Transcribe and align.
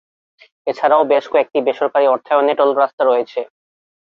এছাড়াও 0.67 1.03
বেশ 1.11 1.25
কয়েকটি 1.31 1.57
বেসরকারী 1.67 2.05
অর্থায়নে 2.07 2.53
টোল 2.59 2.71
রাস্তা 2.75 3.03
রয়েছে। 3.05 3.39